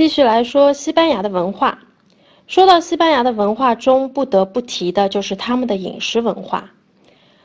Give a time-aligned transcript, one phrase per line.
[0.00, 1.80] 继续来说西班牙的文化。
[2.46, 6.70] 说到西班牙的文化中，不得不提的就是他们的饮食文化。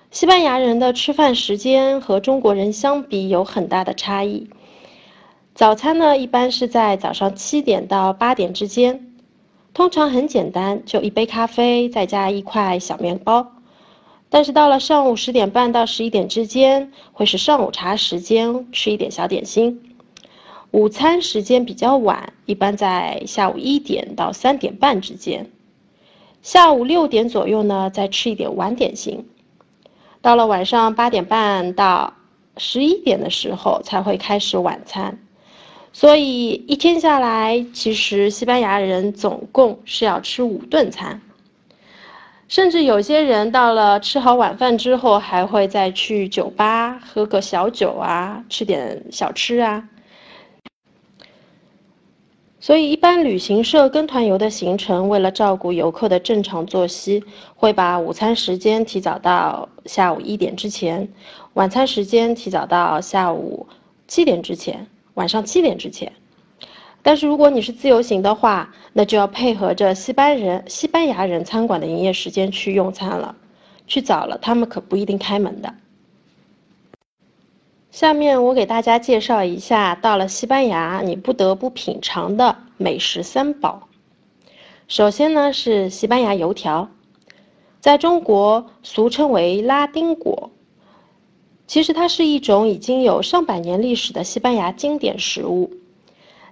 [0.09, 4.47] 西班牙人的吃饭时间和中国人相比有很大的差异。
[5.53, 9.11] 早餐呢，一般是在早上七点到八点之间，
[9.73, 13.51] 通常很简单，就一杯咖啡，再加一块小面包。
[14.29, 19.94] 但是到了上午十点半到十一点之间，会是上午茶时间，吃一点小点心。
[20.75, 25.49] 午餐时间比较晚，一般在下午一点到三点半之间。
[26.41, 29.25] 下午六点左右呢，再吃一点晚点心。
[30.21, 32.15] 到了晚上八点半到
[32.57, 35.17] 十一点的时候，才会开始晚餐。
[35.93, 41.21] 所以一天下来，其实西班牙人总共是要吃五顿餐。
[42.49, 49.87] 甚至有些人到了吃好晚饭之后，还会再去酒吧喝个小酒啊，吃点小吃啊。
[52.65, 57.23] 所以，一般旅行社跟团游的行程，为了照顾游客的正常作息，
[57.55, 61.07] 会把午餐时间提早到下午一点之前，
[61.53, 63.67] 晚餐时间提早到下午
[64.07, 66.11] 七点之前，晚上七点之前。
[67.03, 73.35] 但是，如果你是自由行的话，那就要配合着西班人、西班牙人餐馆的营业时间去用餐了。
[73.85, 75.71] 去早了，他们可不一定开门的。
[77.95, 83.87] 下面我给大家介绍一下，到了西班牙你不得不品尝的美食三宝。
[84.89, 86.89] 首先呢是西班牙油条，
[87.79, 90.51] 在中国俗称为拉丁果，
[91.67, 95.71] 其实它是一种已经有上百年历史的西班牙经典食物。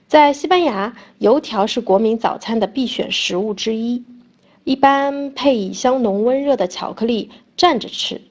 [0.07, 4.05] 在西班牙，油条是国民早餐的必选食物之一，
[4.63, 8.21] 一般配以香浓温热的巧克力蘸着吃。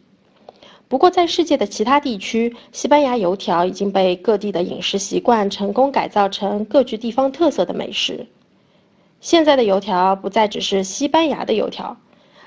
[0.92, 8.26] 不过，在世界的其他地区，西班牙油条已经被各地的饮食习惯成功改造成各具地方特色的美食。
[9.18, 11.96] 现在的油条不再只是西班牙的油条，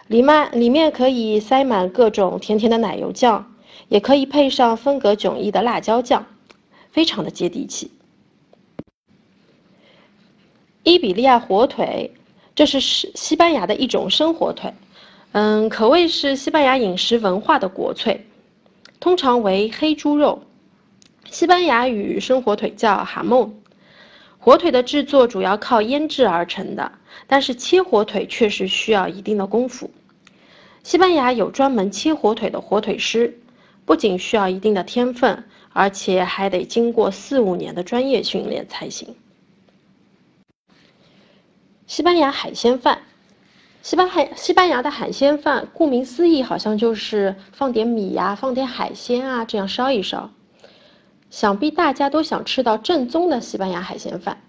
[0.06, 3.52] 里面里面可以塞满各种甜甜的奶油酱，
[3.90, 6.28] 也可以配上风格迥异的辣椒酱，
[6.92, 7.90] 非常的接地气。
[10.84, 12.14] 伊比利亚火腿，
[12.54, 14.72] 这是西西班牙的一种生火腿，
[15.32, 18.24] 嗯，可谓是西班牙饮食文化的国粹。
[19.00, 20.44] 通常为黑猪肉，
[21.30, 23.62] 西班牙语生火腿叫哈梦。
[24.40, 26.92] 火腿的制作主要靠腌制而成的，
[27.28, 29.92] 但是切火腿确实需要一定的功夫。
[30.84, 33.40] 西班牙有专门切火腿的火腿师，
[33.86, 39.16] 不仅需要一定的天分，而且还得经过四五年的专业训练才行。
[41.88, 43.02] 西班牙海鲜饭。
[43.86, 50.32] 西班海西班牙的海鲜饭，顾名思义，好像就是放点米呀，放点海鲜啊，这样烧一烧。
[51.30, 54.42] 想必大家都想吃到正宗的西班牙海鲜饭。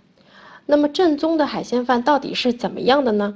[0.65, 3.35] 那么正宗的海鲜饭到底是怎么样的呢？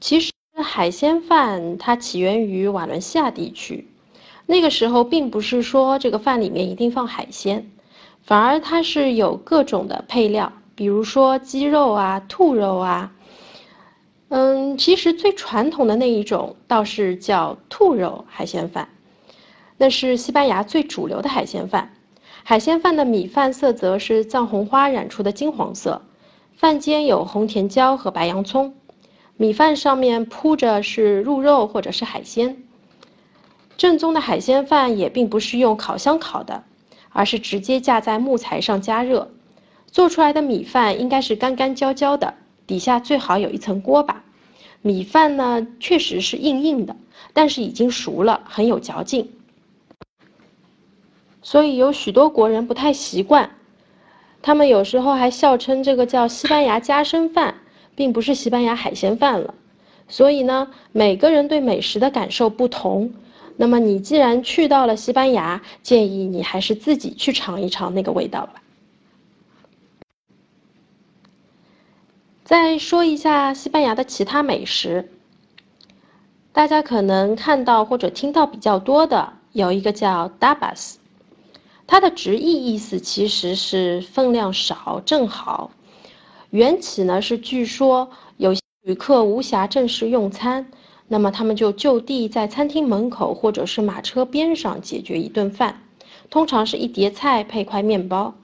[0.00, 3.86] 其实海鲜饭它起源于瓦伦西亚地区，
[4.46, 7.70] 那个时候并不是说这个饭里面一定放海鲜，
[8.24, 10.52] 反而它是有各种的配料。
[10.74, 13.12] 比如说鸡肉啊、兔肉啊，
[14.28, 18.88] 嗯，其实最传统的那一种倒是叫兔肉海鲜饭，
[19.78, 21.92] 那是西班牙最主流的海鲜饭。
[22.42, 26.02] 海鲜饭的米饭色泽是藏红花染出的金黄色，
[26.56, 28.74] 饭间有红甜椒和白洋葱，
[29.36, 32.64] 米饭上面铺着是鹿肉或者是海鲜。
[33.76, 36.64] 正宗的海鲜饭也并不是用烤箱烤的，
[37.10, 39.30] 而是直接架在木材上加热。
[39.94, 42.34] 做出来的米饭应该是干干焦焦的，
[42.66, 44.24] 底下最好有一层锅巴。
[44.82, 46.96] 米饭呢，确实是硬硬的，
[47.32, 49.30] 但是已经熟了，很有嚼劲。
[51.42, 53.50] 所以有许多国人不太习惯，
[54.42, 57.54] 他们有时候还笑称这个叫西班牙夹生饭，
[57.94, 59.54] 并不是西班牙海鲜饭了。
[60.08, 63.14] 所以呢，每个人对美食的感受不同。
[63.56, 68.54] 那么你既然去到了西班牙，建议你还是自己去尝一尝那个味道吧。
[72.44, 75.10] 再说一下西班牙的其他美食，
[76.52, 80.96] 大家可能看到或者听到比较多的有一个叫 dabas，
[81.86, 85.70] 它的直译意思其实是分量少正好。
[86.50, 90.70] 缘起呢是据说有旅客无暇正式用餐，
[91.08, 95.82] 那么他们就就地在餐厅门口或者是马车边上解决一顿饭，
[96.28, 98.34] 通常是一碟菜配块面包。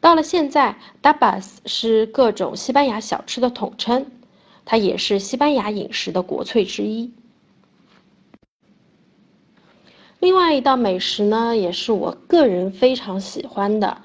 [0.00, 4.06] 到了现在，dabas 是各种西班牙小吃的统称，
[4.64, 7.12] 它也是西班牙饮食的国粹之一。
[10.20, 14.02] 另外一道美食呢，也是我个人非常喜欢的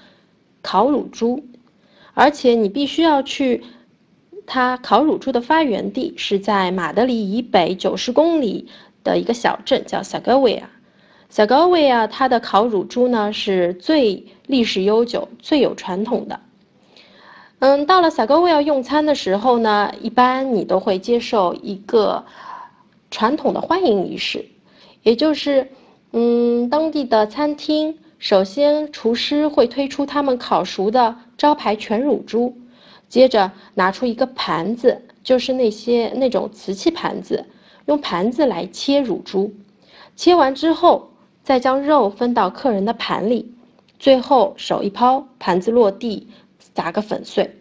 [0.61, 1.45] 烤乳猪，
[2.13, 3.63] 而且你必须要去
[4.45, 8.69] 它烤乳猪的发源地，是在马德里以北九十公里
[9.03, 10.19] 的一个小镇，叫萨
[11.29, 11.37] 戈维亚。
[11.37, 16.39] 萨戈维亚它的烤乳猪呢是最历史悠久、最有传统的。
[17.59, 22.25] 嗯，到了萨戈维亚用餐的时候呢，一般你都会接受一个
[23.09, 24.45] 传统的欢迎仪式，
[25.03, 25.71] 也就是。
[26.17, 32.57] 嗯，当地的餐厅首先厨师会推出他们烤熟的招牌全乳猪，
[33.09, 37.47] 接着拿出一个盘子，就是那些那种瓷器盘子，
[37.85, 39.53] 用盘子来切乳猪，
[40.15, 41.09] 切完之后
[41.45, 43.53] 再将肉分到客人的盘里，
[43.99, 46.27] 最后手一抛，盘子落地，
[46.73, 47.55] 砸个粉碎，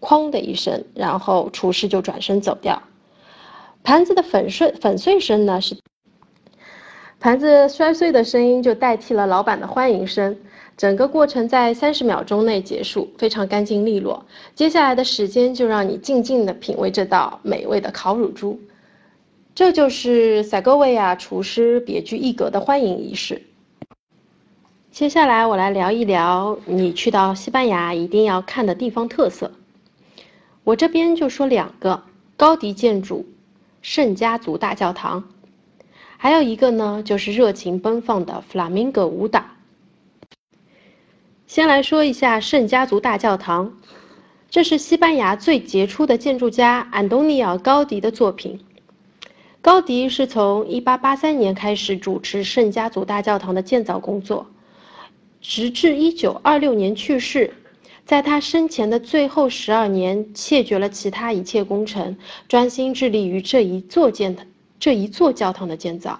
[0.00, 2.82] 哐的一声，然后厨师就转身走掉，
[3.82, 5.78] 盘子的粉碎粉碎声呢是。
[7.20, 10.36] 盘子摔碎的声音就代替了老板的欢迎声，
[10.76, 14.26] 整个过程在三十秒钟内结束，非常干净利落。
[14.54, 18.60] 接下来的时间就让你静静的品味这道美味的烤乳猪。
[19.54, 23.42] 这就是塞戈维亚厨师别具一格的欢迎仪式。
[24.90, 29.52] 接下来我来聊一聊你去到西班牙一定要看的地方特色。
[30.64, 32.02] 我这边就说两个
[32.38, 33.26] 高迪建筑，
[33.82, 35.24] 圣家族大教堂。
[36.16, 39.44] 还有一个呢，就是热情奔放的弗拉明戈舞蹈。
[41.46, 43.74] 先来说一下圣家族大教堂，
[44.48, 48.60] 这是西班牙最杰出的建筑家安东尼奥·高迪的作品。
[49.62, 54.48] 高迪是从1883年开始主持圣家族大教堂的建造工作，
[55.40, 57.54] 直至1926年去世。
[58.04, 62.18] 在他生前的最后十二年，谢绝了其他一切工程，
[62.48, 64.36] 专心致力于这一座建。
[64.80, 66.18] 这一座教堂的建造，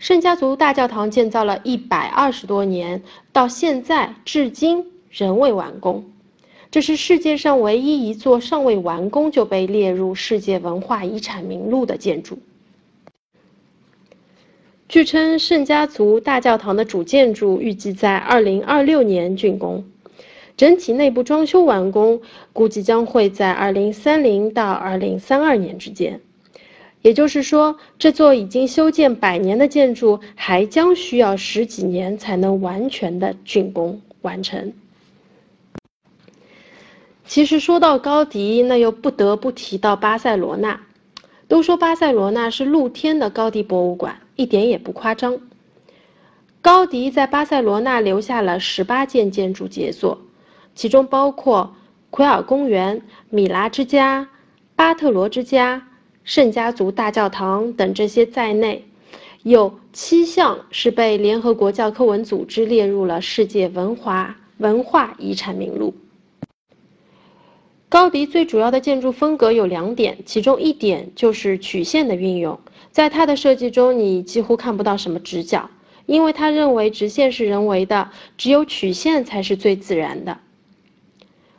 [0.00, 6.10] 圣家族大教堂建造了一百二十多年，到现在至今仍未完工。
[6.70, 12.38] 这是世界上唯一一座尚未完工就被列入世界文化遗产名录的建筑。
[14.88, 19.84] 据称，圣家族大教堂的主建筑预计在二零二六年竣工，
[20.56, 22.20] 整体内部装修完工
[22.52, 26.20] 估计将会在二零三零到二零三二年之间。
[27.02, 34.72] 也就是说，这座已经修建百年的建筑还将需要十几年才能完全的竣工完成。
[37.26, 40.80] 其实说到高迪，那又不得不提到巴塞罗那。
[41.48, 45.38] 都说巴塞罗那是露天的高迪博物馆，一点也不夸张。
[46.60, 50.22] 高迪在巴塞罗那留下了十八件建筑杰作，
[50.74, 51.76] 其中包括
[52.10, 54.28] 奎尔公园、米拉之家、
[54.74, 55.88] 巴特罗之家。
[56.24, 58.84] 圣家族大教堂等这些在内，
[59.44, 65.94] 有七项是被联合国教科文组织列入了世界文化文化遗产名录。
[67.96, 72.60] 高迪最主要的建筑风格有两点，其中一点就是曲线的运用，
[72.90, 75.70] 在他的设计中，你几乎看不到什么直角，
[76.04, 80.36] 因为他认为直线是人为的，只有曲线才是最自然的。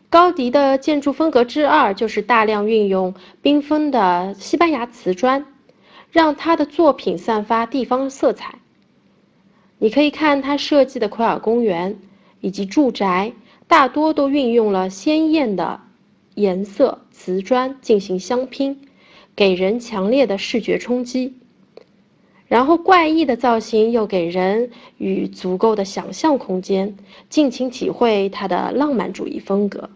[0.09, 5.43] 高迪的建筑风格之二就是大量运用缤纷的西班牙瓷砖，
[6.11, 8.59] 让他的作品散发地方色彩。
[9.79, 11.97] 你可以看他设计的奎尔公园
[12.41, 13.33] 以及住宅，
[13.67, 15.81] 大多都运用了鲜艳的
[16.37, 18.79] 颜色瓷砖进行相拼，
[19.35, 21.33] 给人强烈的视觉冲击。
[22.47, 26.95] 然后怪异的造型又给人与足够的想象空间，
[27.27, 29.89] 尽情体会它的浪漫主义风格。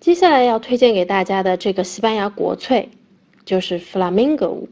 [0.00, 2.88] 接下来要推荐给大家的这个西班牙国粹，
[3.44, 4.68] 就是弗拉明戈舞，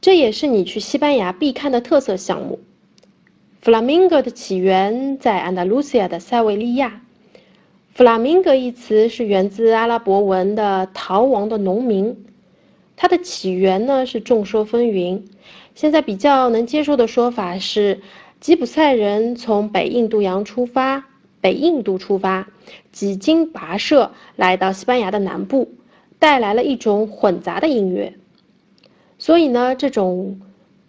[0.00, 2.58] 这也是你去西班牙必看的特色项目。
[3.60, 7.00] 弗拉明戈的起源在安达卢西亚的塞维利亚。
[7.94, 12.24] 弗拉明戈一词是源自阿拉伯文的“逃亡的农民”。
[12.96, 15.24] 它的起源呢是众说纷纭，
[15.74, 18.00] 现在比较能接受的说法是，
[18.40, 21.04] 吉普赛人从北印度洋出发，
[21.42, 22.48] 北印度出发，
[22.92, 25.68] 几经跋涉来到西班牙的南部，
[26.18, 28.14] 带来了一种混杂的音乐。
[29.18, 30.40] 所以呢，这种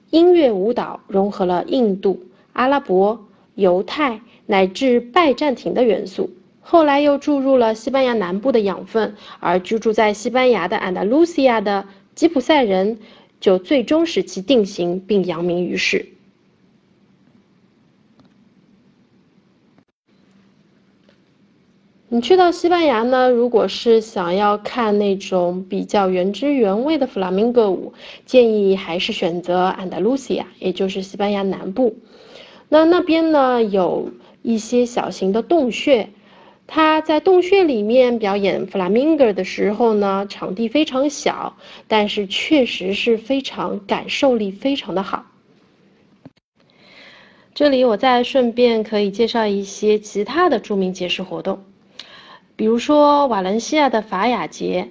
[0.10, 6.29] 音乐舞蹈融合了印度、阿拉伯、犹太乃至拜占庭的元素。
[6.65, 13.00] 后来又注入了西班牙南部的养分，而居住在西班牙的安达卢西亚的吉普赛人
[13.39, 16.08] 就最终使其定型并扬名于世。
[22.08, 27.93] 你去到西班牙呢，如果是想要看那种比较原汁原味的弗拉明戈舞，
[28.27, 31.98] 建议还是选择安达卢西亚，也就是西班牙南部。
[32.70, 34.12] 那那边呢有
[34.43, 36.10] 一些小型的洞穴，
[36.75, 41.56] 他在洞穴里面表演弗拉明戈的时候呢，场地非常小，
[41.88, 45.27] 但是确实是非常感受力非常的好。
[47.53, 51.63] 这里我再顺便可以介绍一些其他的著名节日活动。
[52.56, 54.89] 比如说瓦伦西亚的法雅节，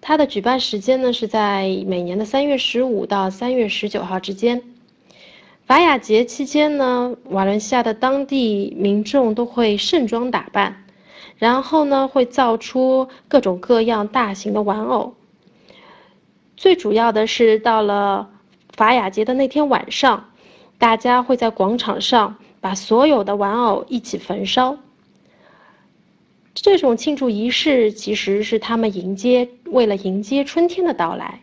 [0.00, 4.62] 它的举办时间呢是在每年的三月十五到三月十九号之间。
[5.66, 10.84] 法雅节期间呢，瓦伦西亚的当地民众都会盛装打扮，
[11.38, 15.14] 然后呢会造出各种各样大型的玩偶。
[16.56, 18.30] 最主要的是到了
[18.76, 20.30] 法雅节的那天晚上，
[20.78, 24.78] 大家会在广场上把所有的玩偶一起焚烧。
[26.54, 31.40] 这种庆祝仪式其实是他们迎接，为了迎接春天的到来，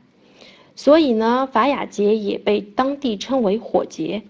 [0.76, 4.24] 所以呢，法雅节也被当地称为火节。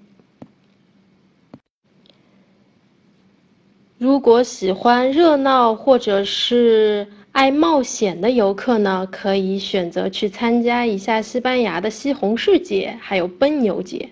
[3.97, 14.09] 如果喜欢热闹或者是爱冒险的游客呢，可以选择去参加一下西班牙的西红柿节，还有奔牛节。